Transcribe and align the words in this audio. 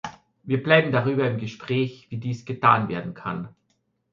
Wir 0.41 0.63
bleiben 0.63 0.91
darüber 0.91 1.29
im 1.29 1.37
Gespräch, 1.37 2.07
wie 2.09 2.17
dies 2.17 2.43
getan 2.45 2.89
werden 2.89 3.13
kann. 3.13 3.49